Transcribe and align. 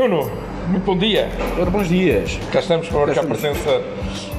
Nuno, 0.00 0.30
muito 0.68 0.84
bom 0.86 0.96
dia. 0.96 1.28
Ora, 1.60 1.68
bons 1.68 1.86
dias. 1.86 2.40
Cá 2.50 2.60
estamos 2.60 2.88
para 2.88 3.00
marcar 3.00 3.20
estamos. 3.22 3.38
presença 3.38 3.82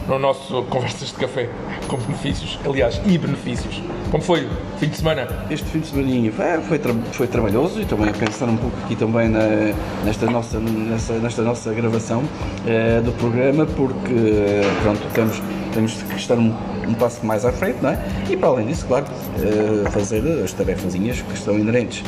no 0.08 0.18
nosso 0.20 0.64
Conversas 0.64 1.10
de 1.10 1.14
Café, 1.16 1.50
com 1.88 1.98
benefícios, 1.98 2.60
aliás, 2.66 3.00
e 3.06 3.18
benefícios. 3.18 3.82
Como 4.10 4.22
foi 4.22 4.48
fim 4.78 4.88
de 4.90 4.98
semana? 4.98 5.28
Este 5.50 5.66
fim 5.70 5.80
de 5.80 5.88
semana 5.88 6.32
foi, 6.32 6.80
foi, 6.80 6.96
foi 7.14 7.28
trabalhoso 7.28 7.80
e 7.82 7.86
também 7.86 8.10
a 8.10 8.14
pensar 8.14 8.46
um 8.50 8.58
pouco 8.58 8.76
aqui 8.84 8.96
também 8.96 9.30
na- 9.30 9.74
nesta, 10.04 10.26
nossa, 10.30 10.60
nessa- 10.60 11.14
nesta 11.14 11.42
nossa 11.44 11.72
gravação 11.74 12.24
eh, 12.68 13.00
do 13.02 13.12
programa, 13.14 13.66
porque 13.66 14.62
pronto, 14.82 15.00
temos, 15.14 15.42
temos 15.74 15.94
que 15.94 16.16
estar 16.18 16.36
um, 16.36 16.54
um 16.88 16.94
passo 16.96 17.26
mais 17.26 17.46
à 17.46 17.52
frente, 17.54 17.78
não 17.82 17.92
é? 17.92 18.00
E 18.30 18.36
para 18.36 18.50
além 18.50 18.68
disso, 18.68 18.86
claro, 18.88 19.06
eh, 19.40 19.90
fazer 19.92 20.24
as 20.44 20.52
tarefazinhas 20.52 21.22
que 21.22 21.34
estão 21.34 21.58
inerentes 21.58 22.04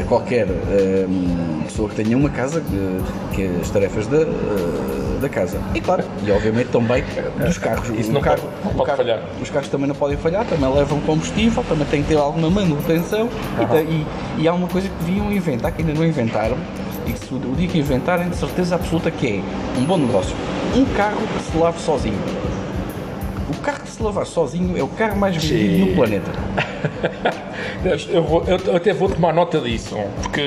a 0.00 0.04
qualquer 0.04 0.46
eh, 0.48 1.06
pessoa 1.64 1.88
que 1.88 1.96
tenha 1.96 2.16
uma 2.16 2.30
casa, 2.30 2.60
que, 2.60 3.34
que 3.34 3.60
as 3.60 3.70
tarefas 3.70 4.06
da, 4.06 4.18
da 5.20 5.28
casa. 5.28 5.58
E 5.74 5.80
claro, 5.80 6.04
e 6.26 6.30
obviamente 6.30 6.68
também 6.68 7.04
dos 7.44 7.58
carros. 7.58 7.88
Isso 7.90 8.10
não 8.12 8.20
carro- 8.20 8.38
pode- 8.38 8.64
não 8.64 8.72
pode 8.72 8.84
carro- 8.86 8.96
falhar. 8.98 9.20
os 9.40 9.50
carros 9.50 9.68
também 9.68 9.86
não 9.88 9.94
podem 9.94 10.16
falhar, 10.16 10.44
também 10.46 10.72
levam 10.72 11.00
combustível, 11.00 11.64
também 11.68 11.86
tem 11.86 12.02
que 12.02 12.08
ter 12.08 12.16
alguma 12.16 12.50
manutenção 12.50 13.28
e 13.62 13.66
ta- 13.66 13.82
e, 13.82 14.06
e 14.38 14.48
há 14.48 14.52
uma 14.54 14.68
coisa 14.68 14.88
que 14.88 15.04
deviam 15.04 15.30
inventar, 15.32 15.72
que 15.72 15.82
ainda 15.82 15.94
não 15.94 16.04
inventaram, 16.04 16.56
e 17.06 17.12
que 17.12 17.18
se 17.18 17.32
o 17.34 17.36
o 17.38 17.54
dia 17.56 17.68
que 17.68 17.78
inventarem, 17.78 18.28
de 18.28 18.36
certeza 18.36 18.74
absoluta 18.74 19.10
que 19.10 19.26
é 19.26 19.78
um 19.80 19.84
bom 19.84 19.96
negócio. 19.96 20.34
Um 20.76 20.84
carro 20.96 21.16
que 21.36 21.50
se 21.50 21.56
lave 21.58 21.78
sozinho. 21.80 22.18
O 23.50 23.54
carro 23.62 23.80
que 23.80 23.88
se 23.90 24.02
lavar 24.02 24.26
sozinho 24.26 24.76
é 24.76 24.82
o 24.82 24.88
carro 24.88 25.16
mais 25.18 25.34
vendido 25.36 25.86
no 25.86 25.94
planeta. 25.94 26.30
Eu, 28.10 28.22
vou- 28.24 28.44
eu 28.46 28.76
até 28.76 28.92
vou 28.92 29.08
tomar 29.08 29.32
nota 29.32 29.60
disso, 29.60 29.96
porque 30.22 30.42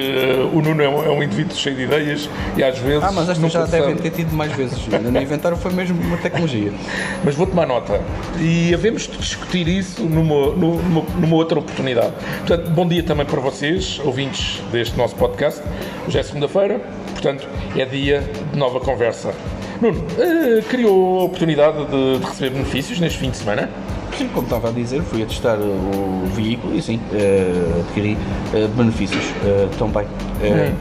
o 0.53 0.61
Nuno 0.61 0.83
é 0.83 0.89
um, 0.89 1.05
é 1.05 1.09
um 1.09 1.23
indivíduo 1.23 1.55
cheio 1.55 1.75
de 1.75 1.83
ideias 1.83 2.29
e 2.57 2.63
às 2.63 2.77
vezes. 2.77 3.03
Ah, 3.03 3.11
mas 3.11 3.29
esta 3.29 3.41
não 3.41 3.49
já 3.49 3.65
devem 3.65 3.95
ter 3.95 4.09
tido 4.11 4.33
mais 4.35 4.51
vezes. 4.51 4.79
Ainda 4.93 5.21
inventaram, 5.21 5.55
foi 5.55 5.71
mesmo 5.71 5.99
uma 6.01 6.17
tecnologia. 6.17 6.71
Mas 7.23 7.35
vou 7.35 7.47
tomar 7.47 7.65
nota. 7.65 8.01
E 8.39 8.73
havemos 8.73 9.03
de 9.07 9.17
discutir 9.17 9.67
isso 9.67 10.01
numa, 10.03 10.51
numa, 10.55 11.03
numa 11.17 11.35
outra 11.35 11.57
oportunidade. 11.59 12.11
Portanto, 12.45 12.69
bom 12.71 12.87
dia 12.87 13.03
também 13.03 13.25
para 13.25 13.39
vocês, 13.39 13.99
ouvintes 14.03 14.61
deste 14.71 14.97
nosso 14.97 15.15
podcast. 15.15 15.61
Hoje 16.07 16.17
é 16.19 16.23
segunda-feira, 16.23 16.81
portanto, 17.13 17.47
é 17.77 17.85
dia 17.85 18.23
de 18.51 18.57
nova 18.59 18.79
conversa. 18.79 19.33
Nuno, 19.81 20.03
eh, 20.19 20.61
criou 20.69 21.21
a 21.21 21.23
oportunidade 21.23 21.85
de, 21.85 22.19
de 22.19 22.25
receber 22.25 22.49
benefícios 22.51 22.99
neste 22.99 23.17
fim 23.19 23.29
de 23.31 23.37
semana? 23.37 23.69
Sim, 24.17 24.27
como 24.29 24.43
estava 24.45 24.69
a 24.69 24.71
dizer, 24.71 25.01
fui 25.03 25.23
a 25.23 25.25
testar 25.25 25.57
o 25.57 26.25
veículo 26.35 26.75
e 26.75 26.81
sim, 26.81 26.99
eh, 27.13 27.79
adquiri 27.79 28.17
eh, 28.53 28.67
benefícios 28.75 29.23
eh, 29.45 29.67
também. 29.77 30.05
Eh, 30.43 30.71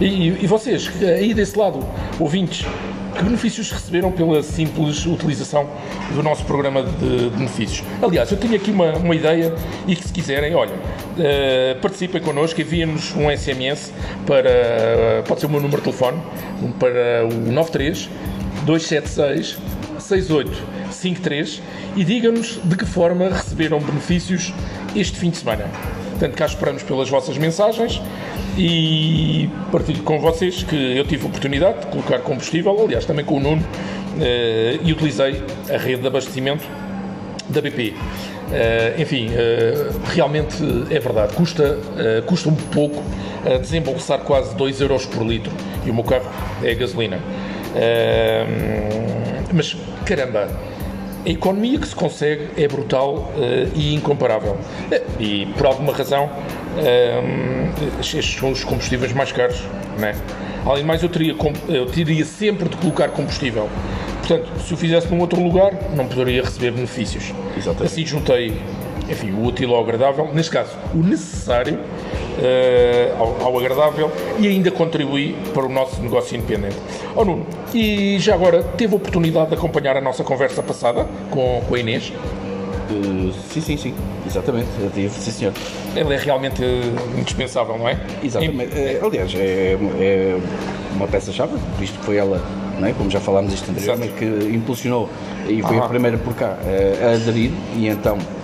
E, 0.00 0.28
e 0.42 0.46
vocês, 0.48 0.88
que 0.88 1.04
aí 1.04 1.32
desse 1.32 1.56
lado, 1.56 1.78
ouvintes, 2.18 2.66
que 3.16 3.22
benefícios 3.22 3.70
receberam 3.70 4.10
pela 4.10 4.42
simples 4.42 5.06
utilização 5.06 5.68
do 6.14 6.22
nosso 6.22 6.44
programa 6.44 6.82
de 6.82 7.30
benefícios? 7.36 7.84
Aliás, 8.02 8.30
eu 8.32 8.38
tenho 8.38 8.56
aqui 8.56 8.70
uma, 8.72 8.96
uma 8.96 9.14
ideia 9.14 9.54
e 9.86 9.94
que 9.94 10.04
se 10.04 10.12
quiserem, 10.12 10.54
olha, 10.56 10.72
eh, 11.18 11.76
participem 11.80 12.20
connosco, 12.20 12.60
enviem-nos 12.60 13.14
um 13.14 13.30
SMS 13.30 13.92
para, 14.26 15.22
pode 15.28 15.40
ser 15.40 15.46
o 15.46 15.50
meu 15.50 15.60
número 15.60 15.82
de 15.82 15.84
telefone, 15.84 16.20
para 16.80 17.26
o 17.30 17.52
93 17.52 18.08
276 18.64 19.58
6853 20.02 21.62
e 21.96 22.04
digam-nos 22.04 22.60
de 22.62 22.76
que 22.76 22.84
forma 22.84 23.28
receberam 23.28 23.80
benefícios 23.80 24.52
este 24.94 25.18
fim 25.18 25.30
de 25.30 25.38
semana. 25.38 25.64
Portanto, 26.10 26.36
cá 26.36 26.46
esperamos 26.46 26.82
pelas 26.82 27.08
vossas 27.08 27.36
mensagens 27.38 28.00
e 28.56 29.48
partilho 29.70 30.02
com 30.02 30.20
vocês 30.20 30.62
que 30.62 30.96
eu 30.96 31.04
tive 31.04 31.24
a 31.24 31.26
oportunidade 31.26 31.80
de 31.80 31.86
colocar 31.86 32.18
combustível, 32.20 32.78
aliás, 32.80 33.04
também 33.04 33.24
com 33.24 33.38
o 33.38 33.40
Nuno, 33.40 33.64
eh, 34.20 34.78
e 34.82 34.92
utilizei 34.92 35.42
a 35.72 35.78
rede 35.78 36.02
de 36.02 36.06
abastecimento 36.06 36.64
da 37.48 37.60
BP. 37.60 37.94
Eh, 38.52 38.94
enfim, 38.98 39.30
eh, 39.32 39.90
realmente 40.14 40.56
é 40.90 40.98
verdade, 41.00 41.34
custa, 41.34 41.78
custa 42.26 42.48
um 42.50 42.54
pouco 42.54 43.02
desembolsar 43.60 44.20
quase 44.20 44.54
2 44.54 44.80
euros 44.80 45.06
por 45.06 45.26
litro 45.26 45.52
e 45.84 45.90
o 45.90 45.94
meu 45.94 46.04
carro 46.04 46.30
é 46.62 46.74
gasolina. 46.74 47.18
Mas 49.52 49.76
caramba, 50.02 50.48
a 51.24 51.28
economia 51.28 51.78
que 51.78 51.86
se 51.86 51.94
consegue 51.94 52.48
é 52.56 52.66
brutal 52.66 53.32
eh, 53.36 53.68
e 53.74 53.94
incomparável. 53.94 54.58
Eh, 54.90 55.02
e 55.20 55.46
por 55.56 55.66
alguma 55.66 55.92
razão, 55.92 56.28
eh, 56.78 57.22
estes 58.00 58.38
são 58.38 58.50
os 58.50 58.64
combustíveis 58.64 59.12
mais 59.12 59.30
caros. 59.30 59.62
Não 59.98 60.08
é? 60.08 60.14
Além 60.64 60.82
de 60.82 60.86
mais, 60.86 61.02
eu 61.02 61.08
teria, 61.08 61.34
eu 61.68 61.86
teria 61.86 62.24
sempre 62.24 62.68
de 62.68 62.76
colocar 62.76 63.08
combustível. 63.08 63.68
Portanto, 64.18 64.48
se 64.60 64.74
o 64.74 64.76
fizesse 64.76 65.08
num 65.08 65.20
outro 65.20 65.40
lugar, 65.40 65.72
não 65.94 66.06
poderia 66.08 66.42
receber 66.42 66.72
benefícios. 66.72 67.32
Exatamente. 67.56 67.92
Assim 67.92 68.06
juntei, 68.06 68.56
enfim, 69.08 69.30
o 69.32 69.44
útil 69.44 69.74
ao 69.74 69.82
agradável, 69.82 70.32
neste 70.32 70.50
caso, 70.50 70.70
o 70.94 70.98
necessário 70.98 71.78
ao, 73.18 73.46
ao 73.46 73.58
agradável 73.58 74.10
e 74.38 74.46
ainda 74.48 74.70
contribuí 74.70 75.34
para 75.52 75.64
o 75.64 75.68
nosso 75.68 76.00
negócio 76.02 76.36
independente. 76.36 76.76
Oh 77.14 77.24
Nuno, 77.24 77.46
e 77.74 78.18
já 78.18 78.34
agora 78.34 78.62
teve 78.62 78.94
a 78.94 78.96
oportunidade 78.96 79.50
de 79.50 79.54
acompanhar 79.54 79.96
a 79.96 80.00
nossa 80.00 80.24
conversa 80.24 80.62
passada 80.62 81.06
com, 81.30 81.62
com 81.68 81.74
a 81.74 81.78
Inês? 81.78 82.12
eh, 82.90 83.32
sim, 83.50 83.60
sim, 83.60 83.76
sim, 83.76 83.94
exatamente, 84.26 84.68
eu 84.80 84.90
tive, 84.90 85.10
sim 85.10 85.30
senhor. 85.30 85.52
Ela 85.96 86.14
é 86.14 86.18
realmente 86.18 86.62
eh, 86.62 87.18
indispensável, 87.18 87.76
não 87.78 87.88
é? 87.88 87.98
Exatamente. 88.22 88.76
Eh, 88.76 89.00
aliás, 89.02 89.34
é, 89.34 89.76
é 90.00 90.38
uma 90.94 91.06
peça-chave, 91.06 91.54
visto 91.78 91.98
que 91.98 92.04
foi 92.04 92.16
ela, 92.16 92.40
não 92.78 92.86
é? 92.88 92.92
como 92.92 93.10
já 93.10 93.20
falámos 93.20 93.52
isto 93.52 93.70
anteriormente, 93.70 94.12
que 94.14 94.24
impulsionou 94.24 95.08
e 95.48 95.62
foi 95.62 95.76
Aham. 95.76 95.84
a 95.86 95.88
primeira 95.88 96.18
por 96.18 96.34
cá 96.34 96.56
eh, 96.66 96.98
a 97.02 97.14
aderir 97.14 97.50
e 97.76 97.88
então 97.88 98.18
eh, 98.18 98.41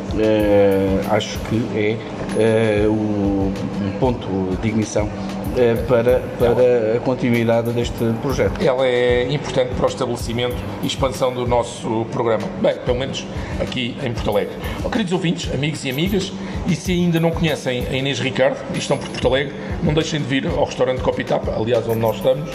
acho 1.10 1.38
que 1.40 1.64
é 1.74 1.96
eh, 2.38 2.86
o, 2.88 3.52
ponto 3.98 4.28
de 4.62 4.68
ignição 4.68 5.08
eh, 5.56 5.74
para, 5.88 6.20
para 6.38 6.96
a 6.96 7.00
continuidade 7.00 7.72
deste 7.72 8.04
projeto. 8.22 8.62
Ela 8.62 8.86
é 8.86 9.32
importante 9.32 9.74
para 9.74 9.86
o 9.86 9.88
estabelecimento 9.88 10.56
e 10.82 10.86
expansão 10.86 11.32
do 11.34 11.46
nosso 11.46 12.06
programa. 12.12 12.44
Bem, 12.62 12.76
pelo 12.84 12.98
menos 12.98 13.26
aqui 13.60 13.96
em 14.02 14.12
Porto 14.12 14.30
Alegre. 14.30 14.54
Oh, 14.84 14.90
queridos 14.90 15.12
ouvintes, 15.12 15.52
amigos 15.52 15.84
e 15.84 15.90
amigas, 15.90 16.32
e 16.68 16.76
se 16.76 16.92
ainda 16.92 17.18
não 17.18 17.30
conhecem 17.30 17.86
a 17.86 17.92
Inês 17.92 18.20
Ricardo 18.20 18.58
e 18.74 18.78
estão 18.78 18.96
por 18.96 19.08
Porto 19.08 19.26
Alegre, 19.26 19.54
não 19.82 19.92
deixem 19.92 20.20
de 20.20 20.26
vir 20.26 20.46
ao 20.46 20.64
restaurante 20.64 21.00
Copitapa, 21.00 21.52
aliás, 21.56 21.88
onde 21.88 21.98
nós 21.98 22.16
estamos. 22.16 22.50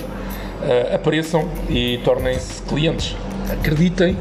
Eh, 0.66 0.96
apareção 0.96 1.50
e 1.70 2.00
tornem-se 2.06 2.62
clientes. 2.64 3.18
Acreditem 3.52 4.16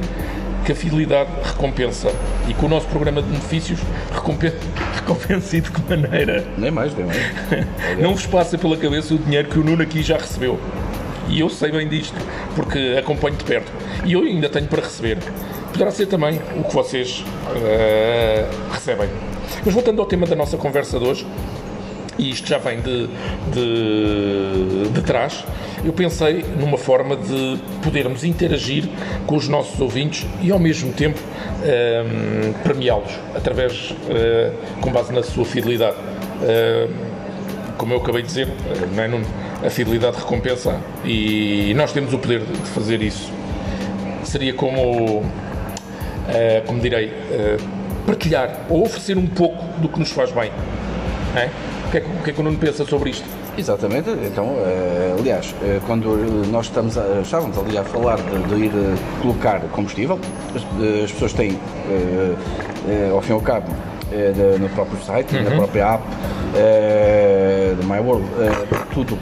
que 0.65 0.73
a 0.73 0.75
fidelidade 0.75 1.31
recompensa 1.43 2.11
e 2.49 2.55
que 2.55 2.65
o 2.65 2.69
nosso 2.69 2.87
programa 2.87 3.23
de 3.23 3.29
benefícios 3.29 3.81
recompensa, 4.13 4.57
recompensa 4.95 5.57
e 5.57 5.61
de 5.61 5.71
que 5.71 5.81
maneira. 5.83 6.45
Nem 6.57 6.71
mais, 6.71 6.95
nem 6.95 7.07
mais. 7.07 7.19
Não 8.01 8.15
vos 8.15 8.27
passa 8.27 8.57
pela 8.57 8.77
cabeça 8.77 9.15
o 9.15 9.19
dinheiro 9.19 9.49
que 9.49 9.59
o 9.59 9.65
Nuno 9.65 9.83
aqui 9.83 10.03
já 10.03 10.17
recebeu. 10.17 10.59
E 11.29 11.41
eu 11.41 11.49
sei 11.49 11.71
bem 11.71 11.89
disto, 11.89 12.17
porque 12.55 12.97
acompanho 12.99 13.37
de 13.37 13.45
perto. 13.45 13.73
E 14.05 14.13
eu 14.13 14.23
ainda 14.23 14.49
tenho 14.49 14.67
para 14.67 14.83
receber. 14.83 15.19
Poderá 15.73 15.91
ser 15.91 16.07
também 16.07 16.41
o 16.57 16.65
que 16.65 16.75
vocês 16.75 17.25
eh, 17.57 18.47
recebem. 18.71 19.09
Mas 19.65 19.73
voltando 19.73 20.01
ao 20.03 20.07
tema 20.07 20.27
da 20.27 20.37
nossa 20.37 20.59
conversa 20.59 20.99
de 20.99 21.07
hoje, 21.07 21.27
e 22.19 22.31
isto 22.31 22.49
já 22.49 22.59
vem 22.59 22.81
de, 22.81 23.09
de, 23.53 24.89
de 24.91 25.03
trás, 25.03 25.45
eu 25.85 25.93
pensei 25.93 26.45
numa 26.59 26.79
forma 26.79 27.17
de 27.17 27.59
podermos 27.83 28.25
interagir 28.25 28.89
com 29.27 29.37
os 29.37 29.49
nossos 29.49 29.81
ouvintes 29.81 30.27
e 30.41 30.51
ao 30.53 30.59
mesmo 30.59 30.93
tempo 30.93 31.19
ehm, 31.65 32.53
premiá-los 32.63 33.11
através, 33.35 33.95
eh, 34.09 34.53
com 34.81 34.93
base 34.93 35.13
na 35.13 35.23
sua 35.23 35.45
fidelidade. 35.45 35.97
Ehm, 36.43 36.93
como 37.77 37.95
eu 37.95 37.99
acabei 37.99 38.23
de 38.23 38.29
dizer, 38.29 38.49
eh, 38.49 38.87
não 38.95 39.03
é, 39.03 39.09
Nuno? 39.09 39.27
a 39.65 39.71
fidelidade 39.71 40.17
recompensa 40.19 40.81
e 41.05 41.73
nós 41.77 41.93
temos 41.93 42.13
o 42.13 42.19
poder 42.19 42.41
de 42.41 42.69
fazer 42.71 43.01
isso. 43.01 43.33
Seria 44.25 44.53
como, 44.53 45.25
eh, 46.29 46.63
como 46.67 46.81
direi, 46.81 47.13
partilhar 48.05 48.67
ou 48.69 48.83
oferecer 48.83 49.17
um 49.17 49.27
pouco 49.27 49.65
do 49.81 49.89
que 49.89 49.99
nos 49.99 50.11
faz 50.11 50.33
bem. 50.33 50.51
é? 51.37 51.49
O, 51.93 51.95
que 51.95 51.99
é 51.99 52.01
que, 52.01 52.09
o 52.09 52.23
que 52.23 52.31
é 52.31 52.33
que 52.33 52.41
o 52.41 52.45
Nuno 52.45 52.57
pensa 52.57 52.87
sobre 52.87 53.11
isto? 53.11 53.29
Exatamente, 53.59 54.09
então, 54.25 54.57
eh, 54.65 55.15
aliás, 55.19 55.55
eh, 55.63 55.79
quando 55.87 56.17
nós 56.51 56.65
estamos 56.65 56.97
a, 56.97 57.21
estávamos 57.21 57.59
ali 57.59 57.77
a 57.77 57.85
falar 57.85 58.17
de, 58.17 58.43
de 58.49 58.65
ir 58.65 58.73
eh, 58.75 58.95
colocar 59.21 59.61
combustível, 59.73 60.19
as, 60.57 60.63
as 61.05 61.13
pessoas 61.13 61.35
têm, 61.35 61.59
ao 63.15 63.21
fim 63.21 63.33
e 63.33 63.35
ao 63.35 63.43
cabo, 63.43 63.67
no 64.59 64.71
próprio 64.71 65.05
site, 65.05 65.39
na 65.39 65.51
própria 65.51 65.97
app, 65.97 66.03
eh, 66.57 67.75
do 67.79 67.87
My 67.87 67.99
World, 67.99 68.27
eh, 68.41 68.85
tudo 68.95 69.19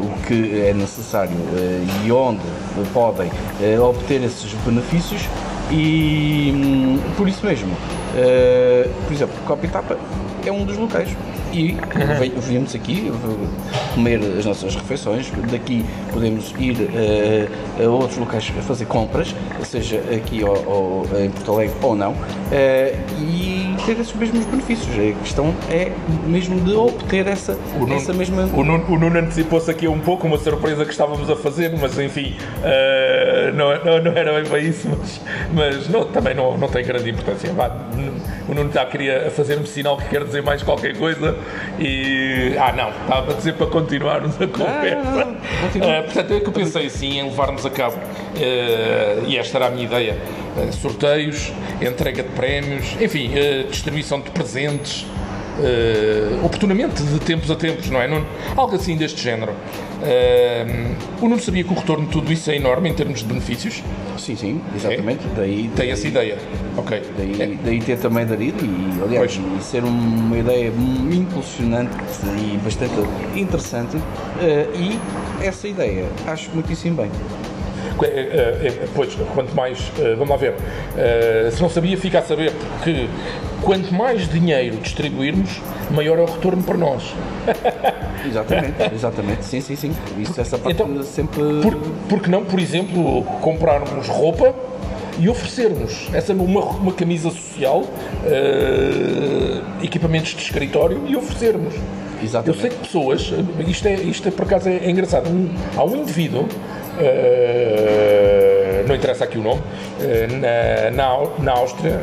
o 0.00 0.26
que 0.26 0.62
é 0.62 0.72
necessário 0.72 1.36
e 2.06 2.10
onde 2.10 2.40
podem 2.94 3.30
obter 3.86 4.22
esses 4.22 4.50
benefícios 4.64 5.28
e 5.70 6.52
hum, 6.54 6.98
por 7.16 7.28
isso 7.28 7.44
mesmo, 7.44 7.76
eh, 8.16 8.88
por 9.04 9.12
exemplo, 9.12 9.34
Copitapa 9.46 9.98
é 10.44 10.52
um 10.52 10.64
dos 10.64 10.76
locais. 10.76 11.08
E 11.52 11.72
uhum. 11.72 12.40
viemos 12.40 12.74
aqui 12.74 13.10
comer 13.94 14.20
as 14.38 14.44
nossas 14.44 14.74
refeições, 14.74 15.30
daqui 15.50 15.84
podemos 16.12 16.52
ir 16.58 16.76
uh, 16.76 17.82
a 17.84 17.88
outros 17.88 18.18
locais 18.18 18.46
fazer 18.48 18.84
compras, 18.86 19.34
seja 19.64 20.02
aqui 20.14 20.44
ou, 20.44 20.66
ou 20.66 21.18
em 21.18 21.30
Porto 21.30 21.52
Alegre 21.52 21.76
ou 21.80 21.96
não, 21.96 22.12
uh, 22.12 22.16
e 23.18 23.75
ter 23.86 24.00
esses 24.00 24.12
mesmos 24.14 24.44
benefícios. 24.46 24.92
A 24.98 25.20
questão 25.20 25.54
é 25.70 25.92
mesmo 26.26 26.60
de 26.60 26.74
obter 26.74 27.26
essa, 27.28 27.56
Nuno, 27.78 27.94
essa 27.94 28.12
mesma. 28.12 28.42
O 28.52 28.64
Nuno, 28.64 28.84
o 28.88 28.98
Nuno 28.98 29.18
antecipou-se 29.20 29.70
aqui 29.70 29.86
um 29.86 30.00
pouco 30.00 30.26
uma 30.26 30.36
surpresa 30.36 30.84
que 30.84 30.90
estávamos 30.90 31.30
a 31.30 31.36
fazer, 31.36 31.72
mas 31.80 31.96
enfim, 31.98 32.36
uh, 32.58 33.54
não, 33.54 33.84
não, 33.84 34.02
não, 34.02 34.12
era 34.12 34.32
bem 34.32 34.44
para 34.44 34.58
isso, 34.58 34.88
mas, 34.88 35.20
mas 35.54 35.88
não, 35.88 36.04
também 36.06 36.34
não, 36.34 36.58
não 36.58 36.68
tem 36.68 36.84
grande 36.84 37.08
importância. 37.10 37.48
o 38.48 38.54
Nuno 38.54 38.68
está 38.68 38.82
a 38.82 38.86
querer 38.86 39.30
fazer-me 39.30 39.66
sinal 39.66 39.96
que 39.96 40.08
quer 40.08 40.24
dizer 40.24 40.42
mais 40.42 40.62
qualquer 40.64 40.96
coisa 40.96 41.36
e. 41.78 42.56
Ah, 42.58 42.72
não, 42.72 42.90
estava 42.90 43.32
a 43.32 43.36
dizer 43.36 43.54
para 43.54 43.66
continuarmos 43.68 44.34
a 44.40 44.46
conversa. 44.48 45.36
Ah, 45.80 46.00
uh, 46.00 46.04
portanto, 46.04 46.34
é 46.34 46.40
que 46.40 46.48
eu 46.48 46.52
pensei 46.52 46.86
assim 46.86 47.20
em 47.20 47.22
levar-nos 47.22 47.64
a 47.64 47.70
cabo, 47.70 47.96
uh, 47.96 49.24
e 49.28 49.38
esta 49.38 49.58
era 49.58 49.68
a 49.68 49.70
minha 49.70 49.84
ideia: 49.84 50.18
sorteios, 50.72 51.52
entrega 51.80 52.24
de 52.24 52.30
prémios, 52.30 52.96
enfim, 53.00 53.30
distribuição 53.76 54.20
de 54.20 54.30
presentes. 54.30 55.06
Uh, 55.56 56.44
oportunamente 56.44 57.02
de 57.02 57.18
tempos 57.18 57.50
a 57.50 57.56
tempos, 57.56 57.88
não 57.88 57.98
é? 57.98 58.06
Não, 58.06 58.22
algo 58.54 58.76
assim 58.76 58.94
deste 58.94 59.22
género. 59.22 59.52
Uh, 59.52 60.94
o 61.24 61.28
Nuno 61.30 61.40
sabia 61.40 61.64
que 61.64 61.72
o 61.72 61.74
retorno 61.74 62.04
de 62.04 62.12
tudo 62.12 62.30
isso 62.30 62.50
é 62.50 62.56
enorme 62.56 62.90
em 62.90 62.92
termos 62.92 63.20
de 63.20 63.24
benefícios? 63.24 63.82
Sim, 64.18 64.36
sim, 64.36 64.60
exatamente. 64.74 65.24
É? 65.24 65.34
Daí, 65.34 65.62
Tem 65.62 65.70
daí, 65.74 65.90
essa 65.90 66.06
ideia. 66.06 66.36
Ok. 66.76 67.02
Daí, 67.16 67.42
é. 67.42 67.46
daí 67.64 67.80
ter 67.80 67.96
também 67.96 68.24
aderido 68.24 68.62
e, 68.66 69.02
aliás, 69.02 69.40
e 69.58 69.64
ser 69.64 69.82
uma 69.82 70.36
ideia 70.36 70.70
impulsionante 71.10 71.96
e 72.38 72.58
bastante 72.58 72.92
interessante. 73.34 73.96
Uh, 73.96 74.02
e 74.78 75.00
essa 75.42 75.66
ideia 75.66 76.04
acho 76.26 76.50
muitíssimo 76.50 76.96
bem. 76.96 77.10
Pois, 78.94 79.14
quanto 79.34 79.54
mais, 79.54 79.90
vamos 80.18 80.28
lá 80.28 80.36
ver, 80.36 80.54
se 81.50 81.62
não 81.62 81.70
sabia, 81.70 81.96
fica 81.96 82.18
a 82.18 82.22
saber 82.22 82.52
que 82.84 83.08
quanto 83.66 83.92
mais 83.92 84.28
dinheiro 84.28 84.76
distribuirmos, 84.76 85.60
maior 85.90 86.18
é 86.18 86.22
o 86.22 86.26
retorno 86.26 86.62
para 86.62 86.78
nós. 86.78 87.02
Exatamente, 88.24 88.94
exatamente, 88.94 89.44
sim, 89.44 89.60
sim, 89.60 89.76
sim. 89.76 89.94
Isso, 90.18 90.40
essa 90.40 90.58
parte 90.58 90.82
então, 90.82 91.02
sempre. 91.04 91.40
Por, 91.62 91.76
porque 92.08 92.28
não, 92.28 92.44
por 92.44 92.58
exemplo, 92.58 93.22
comprarmos 93.40 94.08
roupa 94.08 94.52
e 95.18 95.28
oferecermos 95.28 96.08
essa 96.12 96.32
uma, 96.32 96.60
uma 96.60 96.92
camisa 96.92 97.30
social, 97.30 97.82
uh, 97.82 99.84
equipamentos 99.84 100.34
de 100.34 100.42
escritório 100.42 101.02
e 101.06 101.14
oferecermos. 101.14 101.74
Exatamente. 102.20 102.48
Eu 102.48 102.60
sei 102.60 102.70
que 102.70 102.84
pessoas, 102.84 103.32
isto, 103.68 103.86
é, 103.86 103.94
isto 103.94 104.26
é, 104.26 104.32
por 104.32 104.44
acaso 104.44 104.68
é, 104.68 104.76
é 104.76 104.90
engraçado, 104.90 105.28
um, 105.28 105.48
há 105.76 105.84
um 105.84 105.96
indivíduo, 105.96 106.42
uh, 106.42 106.46
não 108.86 108.94
interessa 108.94 109.24
aqui 109.24 109.38
o 109.38 109.42
nome, 109.42 109.60
uh, 109.60 110.92
na, 110.94 111.42
na, 111.42 111.52
Áustria, 111.52 112.00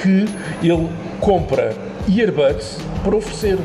que 0.00 0.26
ele 0.62 0.88
compra 1.20 1.74
earbuds 2.08 2.78
para 3.02 3.16
oferecer. 3.16 3.58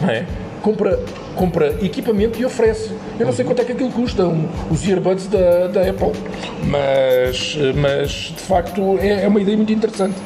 Não 0.00 0.10
é? 0.10 0.26
Compra, 0.60 0.98
compra 1.34 1.84
equipamento 1.84 2.40
e 2.40 2.44
oferece. 2.44 2.92
Eu 3.18 3.26
não 3.26 3.32
sei 3.32 3.44
quanto 3.44 3.62
é 3.62 3.64
que 3.64 3.72
aquilo 3.72 3.90
custa, 3.90 4.26
um, 4.26 4.48
os 4.70 4.86
earbuds 4.86 5.26
da, 5.26 5.68
da 5.68 5.88
Apple, 5.88 6.12
mas, 6.66 7.56
mas 7.74 8.10
de 8.10 8.42
facto 8.42 8.98
é, 8.98 9.24
é 9.24 9.28
uma 9.28 9.40
ideia 9.40 9.56
muito 9.56 9.72
interessante. 9.72 10.16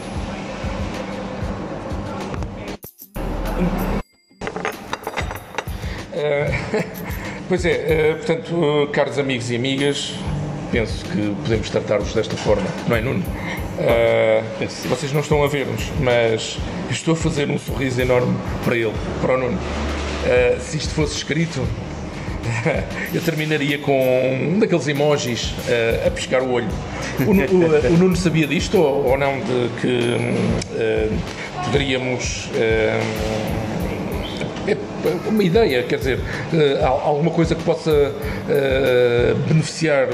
Uh, 6.12 6.87
pois 7.49 7.65
é, 7.65 8.13
uh, 8.13 8.17
portanto, 8.17 8.55
uh, 8.55 8.87
caros 8.89 9.19
amigos 9.19 9.51
e 9.51 9.57
amigas, 9.57 10.15
penso 10.71 11.05
que 11.05 11.35
podemos 11.43 11.71
tratar-vos 11.71 12.13
desta 12.13 12.37
forma, 12.37 12.67
não 12.89 12.97
é, 12.97 13.01
Nuno? 13.01 13.23
Uh, 13.79 14.89
vocês 14.89 15.13
não 15.13 15.21
estão 15.21 15.43
a 15.43 15.49
ver-nos, 15.49 15.91
mas 16.01 16.59
estou 16.91 17.15
a 17.15 17.17
fazer 17.17 17.51
um 17.51 17.59
sorriso 17.59 18.01
enorme 18.01 18.37
para 18.65 18.77
ele, 18.77 18.95
para 19.21 19.35
o 19.35 19.39
Nuno. 19.39 19.59
Uh, 19.59 20.61
se 20.61 20.79
isto 20.79 20.95
fosse 20.95 21.17
escrito, 21.17 21.67
eu 23.13 23.21
terminaria 23.21 23.79
com 23.79 23.93
um 24.35 24.59
daqueles 24.59 24.89
emojis 24.89 25.51
uh, 25.51 26.07
a 26.07 26.11
piscar 26.11 26.43
o 26.43 26.53
olho. 26.53 26.69
O, 27.21 27.31
o, 27.31 27.95
o, 27.95 27.97
Nuno 27.99 28.17
sabia 28.17 28.47
disto 28.47 28.79
ou, 28.79 29.11
ou 29.11 29.19
não? 29.19 29.39
De 29.41 29.69
que 29.81 30.17
poderíamos 31.65 32.49
é 32.55 33.01
uma 35.27 35.43
ideia, 35.43 35.83
quer 35.83 35.99
dizer, 35.99 36.21
alguma 36.83 37.31
coisa 37.31 37.55
que 37.55 37.63
possa 37.63 37.91
uh, 37.91 39.37
beneficiar 39.49 40.09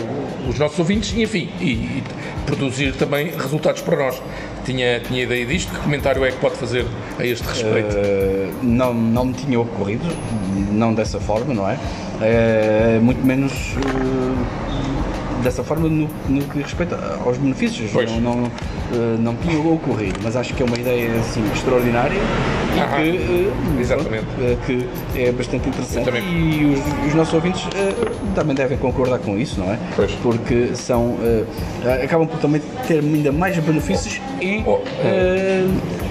os 0.48 0.58
nossos 0.58 0.78
ouvintes 0.78 1.12
e, 1.16 1.22
enfim, 1.22 1.50
e, 1.60 2.02
produzir 2.46 2.92
também 2.94 3.30
resultados 3.30 3.82
para 3.82 3.96
nós. 3.96 4.22
Tinha, 4.64 5.00
tinha 5.00 5.22
ideia 5.22 5.44
disto? 5.44 5.72
Que 5.72 5.80
comentário 5.80 6.24
é 6.24 6.30
que 6.30 6.38
pode 6.38 6.56
fazer 6.56 6.84
a 7.18 7.26
este 7.26 7.46
respeito? 7.46 7.96
Uh, 7.96 8.52
não, 8.62 8.94
não 8.94 9.26
me 9.26 9.34
tinha 9.34 9.58
ocorrido, 9.58 10.04
não 10.70 10.94
dessa 10.94 11.20
forma, 11.20 11.54
não 11.54 11.68
é? 11.68 11.74
Uh, 11.74 13.02
muito 13.02 13.24
menos 13.24 13.74
dessa 15.42 15.62
forma 15.62 15.88
no, 15.88 16.08
no, 16.28 16.42
que 16.44 16.60
respeita 16.60 16.96
aos 17.24 17.36
benefícios. 17.38 17.90
Pois. 17.92 18.10
Não, 18.10 18.20
não, 18.20 18.50
não 19.18 19.36
tinha 19.36 19.58
ocorrido, 19.58 20.18
mas 20.22 20.36
acho 20.36 20.54
que 20.54 20.62
é 20.62 20.66
uma 20.66 20.76
ideia 20.76 21.10
assim, 21.18 21.42
extraordinária 21.52 22.18
e 22.74 23.76
que, 23.76 23.80
Exatamente. 23.80 24.26
que 24.66 24.86
é 25.16 25.32
bastante 25.32 25.68
interessante 25.68 26.10
e 26.10 26.74
os, 26.74 27.08
os, 27.08 27.14
nossos 27.14 27.34
ouvintes 27.34 27.62
também 28.34 28.54
devem 28.54 28.78
concordar 28.78 29.18
com 29.18 29.38
isso, 29.38 29.60
não 29.60 29.72
é? 29.72 29.78
Pois. 29.96 30.12
Porque 30.22 30.74
são, 30.74 31.16
acabam 32.02 32.26
por 32.26 32.38
também 32.38 32.60
ter 32.86 33.00
ainda 33.00 33.32
mais 33.32 33.56
benefícios 33.58 34.20
e. 34.40 34.62
Oh, 34.66 34.78
oh 34.80 36.02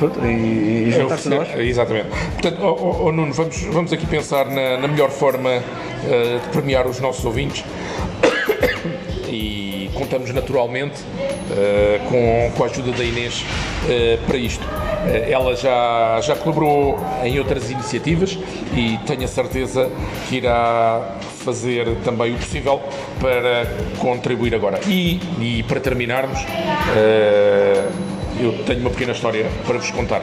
pronto, 0.00 0.18
e, 0.24 0.88
e 0.88 0.90
juntar-se 0.90 1.28
a 1.28 1.36
nós. 1.36 1.48
Exatamente. 1.56 2.08
Portanto, 2.08 2.58
oh, 2.62 2.76
oh, 2.80 3.06
oh, 3.06 3.12
Nuno, 3.12 3.32
vamos, 3.32 3.62
vamos 3.64 3.92
aqui 3.92 4.06
pensar 4.06 4.46
na, 4.46 4.78
na 4.78 4.88
melhor 4.88 5.10
forma 5.10 5.50
uh, 5.50 6.40
de 6.40 6.48
premiar 6.50 6.86
os 6.86 6.98
nossos 7.00 7.24
ouvintes 7.24 7.64
e 9.28 9.90
contamos 9.94 10.32
naturalmente 10.32 11.00
uh, 11.00 12.08
com, 12.08 12.52
com 12.56 12.64
a 12.64 12.66
ajuda 12.66 12.92
da 12.92 13.04
Inês 13.04 13.44
uh, 13.84 14.26
para 14.26 14.36
isto. 14.36 14.64
ela 15.28 15.54
já, 15.56 16.20
já 16.22 16.36
colaborou 16.36 16.98
em 17.24 17.38
outras 17.38 17.70
iniciativas 17.70 18.38
e 18.74 18.98
tenho 19.06 19.24
a 19.24 19.28
certeza 19.28 19.90
que 20.28 20.36
irá 20.36 21.16
fazer 21.44 21.86
também 22.04 22.34
o 22.34 22.36
possível 22.36 22.80
para 23.18 23.66
contribuir 23.98 24.54
agora. 24.54 24.80
E, 24.86 25.20
e 25.40 25.62
para 25.62 25.80
terminarmos, 25.80 26.38
eu 28.38 28.52
tenho 28.64 28.80
uma 28.80 28.90
pequena 28.90 29.12
história 29.12 29.46
para 29.66 29.78
vos 29.78 29.90
contar. 29.90 30.22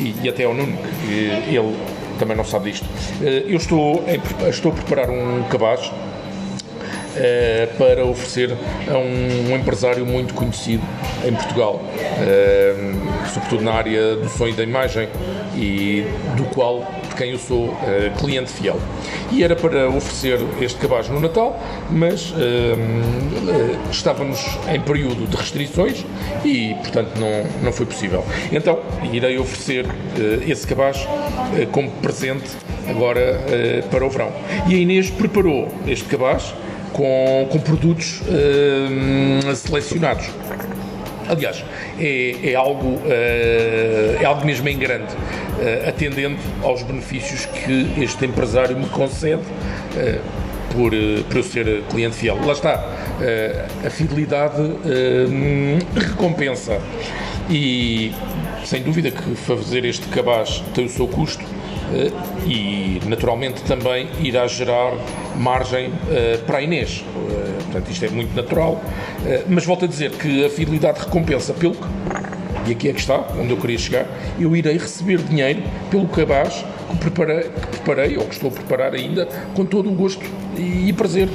E, 0.00 0.14
e 0.22 0.28
até 0.28 0.44
ao 0.44 0.54
Nuno, 0.54 0.78
ele 1.06 1.76
também 2.18 2.34
não 2.34 2.44
sabe 2.44 2.70
disto. 2.70 2.86
Eu 3.20 3.58
estou, 3.58 4.04
estou 4.48 4.72
a 4.72 4.74
preparar 4.74 5.10
um 5.10 5.42
cabaz 5.50 5.92
Uh, 7.18 7.76
para 7.76 8.04
oferecer 8.04 8.56
a 8.88 8.96
um, 8.96 9.50
um, 9.50 9.56
empresário 9.56 10.06
muito 10.06 10.34
conhecido 10.34 10.84
em 11.26 11.34
Portugal, 11.34 11.82
uh, 11.82 13.28
sobretudo 13.34 13.64
na 13.64 13.72
área 13.72 14.14
do 14.14 14.28
sonho 14.28 14.54
da 14.54 14.62
imagem 14.62 15.08
e 15.56 16.06
do 16.36 16.44
qual 16.54 16.86
quem 17.16 17.32
eu 17.32 17.38
sou 17.38 17.70
uh, 17.70 17.76
cliente 18.20 18.52
fiel. 18.52 18.78
E 19.32 19.42
era 19.42 19.56
para 19.56 19.88
oferecer 19.88 20.38
este 20.60 20.78
cabaz 20.78 21.08
no 21.08 21.18
Natal, 21.18 21.60
mas 21.90 22.32
estávamos 23.90 24.38
em 24.72 24.80
período 24.80 25.26
de 25.26 25.36
restrições 25.36 26.06
e, 26.44 26.74
portanto, 26.74 27.18
não, 27.18 27.64
não 27.64 27.72
foi 27.72 27.84
possível. 27.84 28.24
Então, 28.52 28.78
irei 29.12 29.36
oferecer 29.38 29.86
esse 30.46 30.66
cabaz 30.66 31.06
como 31.72 31.90
presente 32.00 32.48
agora 32.88 33.38
para 33.90 34.06
o 34.06 34.08
verão. 34.08 34.32
E 34.66 34.74
a 34.74 34.78
Inês 34.78 35.10
preparou 35.10 35.68
este 35.86 36.04
cabaz 36.04 36.54
com, 36.92 37.48
com 37.50 37.58
produtos 37.60 38.22
selecionados. 39.56 40.30
Aliás, 41.28 41.62
é, 42.00 42.52
é 42.52 42.54
algo, 42.54 42.86
uh, 42.86 44.22
é 44.22 44.24
algo 44.24 44.46
mesmo 44.46 44.66
em 44.68 44.78
grande, 44.78 45.12
uh, 45.12 45.88
atendendo 45.88 46.38
aos 46.62 46.82
benefícios 46.82 47.44
que 47.44 48.02
este 48.02 48.24
empresário 48.24 48.76
me 48.78 48.86
concede 48.86 49.42
uh, 49.42 50.20
por, 50.72 50.92
por 51.28 51.36
eu 51.36 51.42
ser 51.42 51.82
cliente 51.90 52.16
fiel. 52.16 52.38
Lá 52.44 52.52
está, 52.52 52.74
a 53.84 53.90
fidelidade 53.90 54.62
recompensa. 55.94 56.78
E 57.50 58.12
sem 58.64 58.82
dúvida 58.82 59.10
que 59.10 59.34
fazer 59.34 59.86
este 59.86 60.06
cabaz 60.08 60.62
tem 60.74 60.84
o 60.84 60.88
seu 60.90 61.08
custo 61.08 61.42
e 62.46 63.00
naturalmente 63.06 63.62
também 63.62 64.08
irá 64.20 64.46
gerar 64.46 64.92
margem 65.36 65.90
para 66.46 66.58
a 66.58 66.62
Inês. 66.62 67.04
Portanto, 67.64 67.90
isto 67.90 68.04
é 68.04 68.08
muito 68.08 68.34
natural. 68.34 68.80
mas 69.48 69.64
volto 69.64 69.84
a 69.84 69.88
dizer 69.88 70.10
que 70.12 70.44
a 70.44 70.50
fidelidade 70.50 71.00
recompensa 71.00 71.52
pelo 71.54 71.74
que 71.74 71.86
e 72.68 72.72
aqui 72.72 72.88
é 72.88 72.92
que 72.92 73.00
está, 73.00 73.26
onde 73.40 73.50
eu 73.50 73.56
queria 73.56 73.78
chegar, 73.78 74.06
eu 74.38 74.54
irei 74.54 74.76
receber 74.76 75.18
dinheiro 75.18 75.62
pelo 75.90 76.06
cabaz 76.08 76.64
que 76.90 76.96
preparei, 76.98 77.44
que 77.44 77.66
preparei 77.68 78.16
ou 78.18 78.24
que 78.24 78.34
estou 78.34 78.50
a 78.50 78.52
preparar 78.52 78.94
ainda, 78.94 79.26
com 79.54 79.64
todo 79.64 79.88
o 79.88 79.92
gosto 79.92 80.24
e, 80.56 80.88
e 80.88 80.92
prazer. 80.92 81.28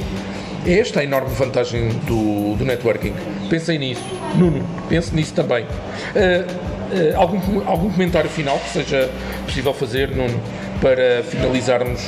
É 0.66 0.78
esta 0.78 1.00
a 1.00 1.04
enorme 1.04 1.28
vantagem 1.34 1.88
do, 2.06 2.56
do 2.56 2.64
networking. 2.64 3.12
Pensem 3.50 3.78
nisso. 3.78 4.04
Nuno, 4.36 4.64
pense 4.88 5.14
nisso 5.14 5.34
também. 5.34 5.64
Uh, 5.64 6.73
uh, 6.90 7.16
algum, 7.16 7.68
algum 7.68 7.90
comentário 7.90 8.30
final 8.30 8.58
que 8.58 8.70
seja 8.70 9.10
possível 9.44 9.74
fazer, 9.74 10.10
Nuno, 10.10 10.40
para 10.80 11.22
finalizarmos 11.24 12.00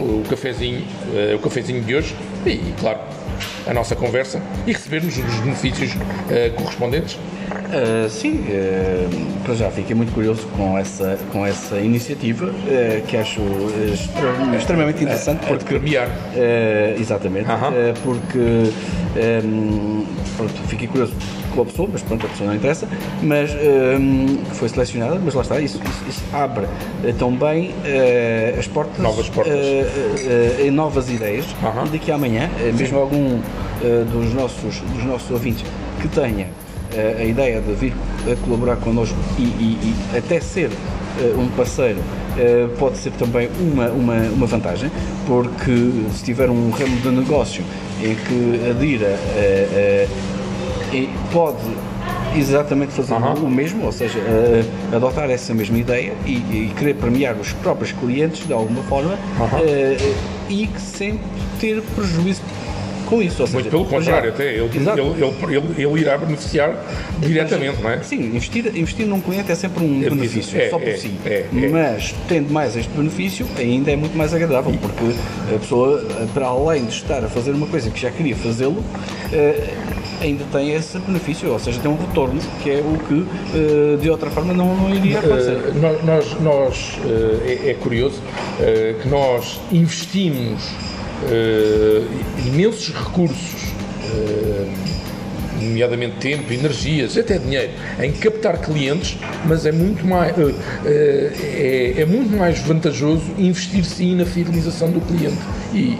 o 0.00 0.22
cafezinho, 0.28 0.84
uh, 1.12 1.36
o 1.36 1.38
cafezinho 1.38 1.82
de 1.82 1.94
hoje 1.94 2.14
e, 2.46 2.50
e, 2.50 2.74
claro, 2.78 3.00
a 3.66 3.74
nossa 3.74 3.94
conversa 3.94 4.40
e 4.66 4.72
recebermos 4.72 5.16
os 5.16 5.40
benefícios 5.40 5.92
correspondentes? 6.56 7.14
Uh, 7.14 8.08
sim, 8.08 8.44
uh, 8.48 9.42
para 9.44 9.54
já 9.54 9.70
fiquei 9.70 9.94
muito 9.94 10.12
curioso 10.12 10.46
com 10.56 10.78
essa, 10.78 11.18
com 11.30 11.44
essa 11.46 11.78
iniciativa 11.78 12.50
que 13.06 13.16
acho 13.16 13.40
extremamente 14.56 15.02
interessante. 15.02 15.46
Porque, 15.46 15.64
premiar. 15.64 16.08
exatamente. 16.98 17.46
-huh. 17.46 17.94
porque 18.02 18.72
um, 19.44 20.06
pronto, 20.36 20.54
fiquei 20.68 20.88
curioso 20.88 21.14
com 21.54 21.62
a 21.62 21.64
pessoa, 21.64 21.88
mas 21.92 22.02
pronto, 22.02 22.26
a 22.26 22.28
pessoa 22.28 22.48
não 22.48 22.56
interessa, 22.56 22.88
mas 23.22 23.50
um, 23.52 24.36
que 24.36 24.56
foi 24.56 24.68
selecionada, 24.68 25.20
mas 25.22 25.34
lá 25.34 25.42
está, 25.42 25.60
isso, 25.60 25.80
isso, 25.84 26.04
isso 26.08 26.22
abre 26.32 26.66
também 27.18 27.74
as 28.58 28.66
portas, 28.66 28.98
novas 28.98 29.28
portas. 29.28 29.54
em 30.60 30.70
novas 30.70 31.10
ideias 31.10 31.46
-huh. 31.46 31.86
e 31.86 31.90
daqui 31.90 32.12
a 32.12 32.14
amanhã, 32.14 32.50
mesmo 32.76 32.98
algum 32.98 33.40
dos, 34.12 34.34
nossos, 34.34 34.80
dos 34.80 35.04
nossos 35.04 35.30
ouvintes 35.30 35.64
que 36.00 36.08
tenha 36.08 36.48
a 37.18 37.24
ideia 37.24 37.60
de 37.60 37.72
vir 37.74 37.92
a 38.30 38.36
colaborar 38.44 38.76
connosco 38.76 39.16
e, 39.38 39.42
e, 39.42 39.94
e 40.12 40.16
até 40.16 40.40
ser 40.40 40.70
uh, 40.70 41.40
um 41.40 41.48
parceiro 41.48 41.98
uh, 41.98 42.68
pode 42.78 42.98
ser 42.98 43.12
também 43.12 43.48
uma, 43.60 43.88
uma, 43.88 44.14
uma 44.14 44.46
vantagem, 44.46 44.90
porque 45.26 45.92
se 46.12 46.24
tiver 46.24 46.50
um 46.50 46.70
ramo 46.70 46.96
de 47.00 47.10
negócio 47.10 47.64
em 48.02 48.14
que 48.14 48.70
adira 48.70 49.18
uh, 50.92 51.08
pode 51.32 51.58
exatamente 52.36 52.92
fazer 52.92 53.14
uhum. 53.14 53.46
o 53.46 53.50
mesmo, 53.50 53.86
ou 53.86 53.92
seja, 53.92 54.18
adotar 54.94 55.30
essa 55.30 55.54
mesma 55.54 55.78
ideia 55.78 56.12
e, 56.26 56.32
e, 56.32 56.72
querer 56.76 56.94
premiar 56.94 57.34
os 57.36 57.52
próprios 57.54 57.90
clientes 57.92 58.46
de 58.46 58.52
alguma 58.52 58.82
forma 58.82 59.12
uhum. 59.12 60.50
e 60.50 60.68
sem 60.78 61.18
ter 61.58 61.82
prejuízo 61.94 62.42
com 63.08 63.22
isso. 63.22 63.36
Seja, 63.46 63.52
Muito 63.54 63.70
pelo 63.70 63.86
contrário, 63.86 64.30
até 64.30 64.54
ele, 64.54 64.64
ele, 64.64 65.56
ele, 65.56 65.82
ele, 65.82 66.00
irá 66.00 66.18
beneficiar 66.18 66.76
diretamente, 67.18 67.80
não 67.82 67.90
é? 67.90 68.02
Sim, 68.02 68.36
investir, 68.36 68.66
investir 68.76 69.06
num 69.06 69.20
cliente 69.20 69.50
é 69.50 69.54
sempre 69.54 69.82
um 69.82 70.04
é, 70.04 70.10
benefício, 70.10 70.60
é, 70.60 70.68
só 70.68 70.78
por 70.78 70.88
é, 70.88 70.96
si. 70.96 71.12
É, 71.24 71.46
é, 71.52 71.68
Mas, 71.68 72.14
tendo 72.28 72.52
mais 72.52 72.76
este 72.76 72.90
benefício, 72.90 73.46
ainda 73.56 73.90
é 73.90 73.96
muito 73.96 74.16
mais 74.16 74.34
agradável, 74.34 74.72
porque 74.80 75.54
a 75.54 75.58
pessoa, 75.58 76.04
para 76.34 76.46
além 76.46 76.84
de 76.84 76.92
estar 76.92 77.24
a 77.24 77.28
fazer 77.28 77.52
uma 77.52 77.66
coisa 77.66 77.90
que 77.90 78.00
já 78.00 78.10
queria 78.10 78.36
fazê-lo, 78.36 78.84
eh, 79.32 79.68
ainda 80.20 80.44
tem 80.52 80.72
esse 80.74 80.98
benefício, 80.98 81.50
ou 81.50 81.58
seja, 81.58 81.80
tem 81.80 81.90
um 81.90 81.96
retorno, 81.96 82.40
que 82.62 82.70
é 82.70 82.80
o 82.80 82.98
que 83.06 83.26
eh, 83.54 83.96
de 84.00 84.10
outra 84.10 84.30
forma 84.30 84.52
não, 84.52 84.74
não 84.76 84.94
iria 84.94 85.18
acontecer. 85.18 85.56
Uh, 85.56 86.04
nós, 86.04 86.40
nós 86.40 86.98
uh, 87.04 87.42
é, 87.44 87.70
é, 87.70 87.74
curioso 87.74 88.20
que 89.02 89.08
nós 89.08 89.60
investimos 89.70 90.62
imensos 92.46 92.92
recursos, 92.94 93.72
nomeadamente 95.60 96.16
tempo, 96.16 96.52
energias, 96.52 97.16
até 97.16 97.38
dinheiro, 97.38 97.72
em 98.00 98.12
captar 98.12 98.60
clientes, 98.60 99.18
mas 99.44 99.66
é 99.66 99.72
muito 99.72 100.06
mais, 100.06 100.34
é, 100.84 101.94
é, 101.96 102.06
muito 102.06 102.36
mais 102.36 102.60
vantajoso 102.60 103.24
investir 103.36 103.84
sim 103.84 104.16
na 104.16 104.24
fidelização 104.24 104.90
do 104.90 105.00
cliente. 105.00 105.38
E 105.74 105.98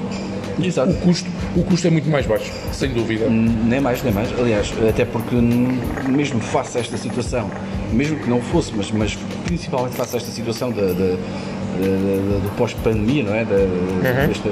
Exato. 0.61 0.91
o 0.91 0.95
custo 0.97 1.31
o 1.59 1.65
custo 1.65 1.87
é 1.87 1.91
muito 1.91 2.09
mais 2.09 2.27
baixo, 2.27 2.53
sem 2.73 2.91
dúvida. 2.91 3.29
Nem 3.29 3.81
mais, 3.81 4.03
nem 4.03 4.13
mais. 4.13 4.29
Aliás, 4.39 4.73
até 4.89 5.05
porque 5.05 5.35
mesmo 5.35 6.41
face 6.41 6.79
a 6.79 6.81
esta 6.81 6.97
situação, 6.97 7.51
mesmo 7.93 8.19
que 8.19 8.31
não 8.31 8.41
fosse, 8.41 8.73
mas, 8.75 8.91
mas 8.91 9.19
principalmente 9.45 9.95
face 9.95 10.15
a 10.15 10.19
esta 10.19 10.31
situação 10.31 10.71
da, 10.71 10.83
do 10.83 12.57
pós-pandemia, 12.57 13.23
não 13.25 13.35
é? 13.35 13.45
Da, 13.45 13.57
uhum. 13.57 14.29
desta 14.29 14.51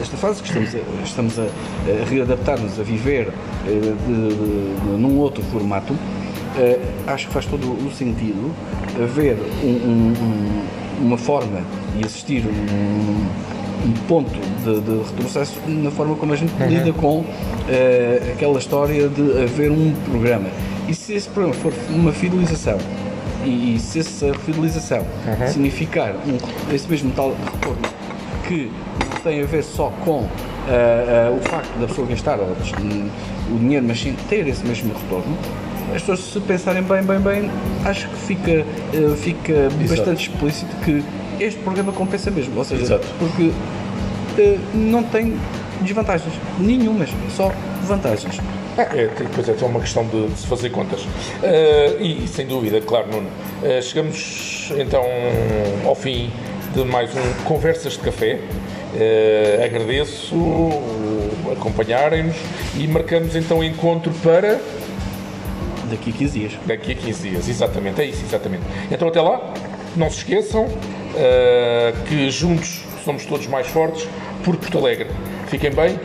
esta 0.00 0.16
fase 0.16 0.42
que 0.42 0.48
estamos 0.48 0.74
a, 0.74 1.04
estamos 1.04 1.38
a, 1.38 1.42
a 1.42 2.08
readaptar-nos 2.08 2.80
a 2.80 2.82
viver 2.82 3.28
uh, 3.28 3.32
de, 3.66 4.34
de, 4.34 4.98
num 4.98 5.18
outro 5.18 5.42
formato, 5.44 5.92
uh, 5.92 6.80
acho 7.06 7.26
que 7.28 7.34
faz 7.34 7.44
todo 7.44 7.64
o 7.64 7.92
sentido 7.92 8.50
haver 9.02 9.36
um, 9.62 9.66
um, 9.66 10.64
uma 11.02 11.18
forma 11.18 11.60
e 11.98 12.04
assistir 12.04 12.44
um, 12.46 13.26
um 13.84 13.92
ponto 14.06 14.30
de, 14.30 14.80
de, 14.80 15.02
retrocesso 15.10 15.58
na 15.66 15.90
forma 15.90 16.14
como 16.16 16.32
a 16.32 16.36
gente 16.36 16.52
uhum. 16.60 16.68
lida 16.68 16.92
com 16.92 17.20
uh, 17.20 17.26
aquela 18.32 18.58
história 18.58 19.08
de 19.08 19.42
haver 19.42 19.70
um 19.70 19.94
programa. 20.10 20.48
E 20.88 20.94
se 20.94 21.14
esse 21.14 21.28
programa 21.28 21.54
for 21.54 21.72
uma 21.90 22.12
fidelização 22.12 22.78
e, 23.44 23.76
e 23.76 23.78
se 23.78 24.00
essa 24.00 24.32
fidelização 24.34 24.98
uhum. 24.98 25.48
significar 25.48 26.14
um, 26.14 26.74
esse 26.74 26.88
mesmo 26.88 27.10
tal 27.12 27.30
retorno 27.30 27.82
que 28.46 28.70
tem 29.22 29.42
a 29.42 29.46
ver 29.46 29.62
só 29.62 29.92
com 30.04 30.20
uh, 30.20 30.24
uh, 30.24 31.36
o 31.36 31.40
facto 31.48 31.78
da 31.78 31.86
pessoa 31.86 32.06
gastar 32.06 32.38
o 32.40 33.58
dinheiro, 33.58 33.86
mas 33.86 34.00
sim 34.00 34.16
ter 34.28 34.46
esse 34.48 34.64
mesmo 34.64 34.92
retorno, 34.92 35.36
as 35.94 36.02
pessoas 36.02 36.20
se 36.20 36.40
pensarem 36.40 36.82
bem, 36.82 37.02
bem, 37.02 37.20
bem, 37.20 37.50
acho 37.84 38.08
que 38.08 38.16
fica, 38.16 38.64
uh, 38.94 39.16
fica 39.16 39.68
bastante 39.88 40.28
explícito 40.28 40.74
que 40.84 41.02
este 41.38 41.60
programa 41.60 41.92
compensa 41.92 42.30
mesmo, 42.30 42.56
ou 42.58 42.64
seja, 42.64 42.82
Exato. 42.82 43.06
porque 43.18 43.52
não 44.74 45.02
tem 45.02 45.36
desvantagens, 45.82 46.32
nenhumas, 46.58 47.10
só 47.34 47.52
vantagens. 47.82 48.38
É, 48.78 48.82
é, 48.82 49.06
depois 49.18 49.48
é 49.48 49.54
só 49.56 49.66
uma 49.66 49.80
questão 49.80 50.06
de, 50.06 50.28
de 50.28 50.38
se 50.38 50.46
fazer 50.46 50.70
contas. 50.70 51.00
Uh, 51.02 52.00
e, 52.00 52.26
sem 52.28 52.46
dúvida, 52.46 52.80
claro, 52.80 53.08
Nuno. 53.08 53.28
Uh, 53.62 53.82
chegamos 53.82 54.72
então 54.78 55.04
ao 55.84 55.94
fim 55.94 56.30
de 56.72 56.84
mais 56.84 57.10
um 57.14 57.44
Conversas 57.44 57.94
de 57.94 57.98
Café. 57.98 58.38
Uh, 58.94 59.64
agradeço 59.64 60.34
acompanharem-nos 61.52 62.36
e 62.76 62.86
marcamos 62.86 63.36
então 63.36 63.58
o 63.58 63.64
encontro 63.64 64.12
para. 64.22 64.60
Daqui 65.90 66.10
a 66.10 66.12
15 66.12 66.38
dias. 66.38 66.52
Daqui 66.66 66.92
a 66.92 66.94
15 66.94 67.28
dias, 67.28 67.48
exatamente, 67.48 68.00
é 68.00 68.06
isso, 68.06 68.24
exatamente. 68.24 68.62
Então 68.90 69.08
até 69.08 69.20
lá, 69.20 69.52
não 69.96 70.10
se 70.10 70.18
esqueçam 70.18 70.64
uh, 70.64 72.04
que 72.08 72.30
juntos 72.30 72.82
somos 73.04 73.24
todos 73.26 73.46
mais 73.46 73.66
fortes 73.66 74.08
por 74.44 74.56
Porto 74.56 74.78
Alegre. 74.78 75.08
Fiquem 75.48 75.70
bem. 75.70 75.98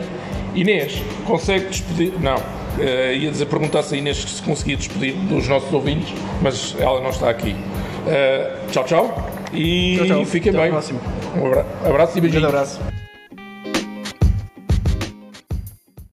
Inês, 0.54 1.02
consegue 1.26 1.66
despedir? 1.66 2.12
Não. 2.20 2.36
Uh, 2.36 3.12
ia 3.12 3.30
dizer 3.30 3.46
perguntar 3.46 3.82
se 3.82 3.94
a 3.94 3.98
Inês 3.98 4.18
se 4.18 4.42
conseguia 4.42 4.76
despedir 4.76 5.14
dos 5.14 5.46
nossos 5.48 5.72
ouvintes, 5.72 6.12
mas 6.42 6.74
ela 6.78 7.00
não 7.00 7.10
está 7.10 7.30
aqui. 7.30 7.52
Uh, 7.52 8.70
tchau, 8.70 8.84
tchau. 8.84 9.30
E 9.52 9.96
tchau, 9.96 10.06
tchau. 10.06 10.24
fiquem 10.24 10.50
Até 10.50 10.62
bem. 10.62 10.72
Um 10.72 11.88
abraço 11.88 12.18
e 12.18 12.20
beijinhos. 12.20 12.44
Um 12.44 12.48
abraço. 12.48 13.05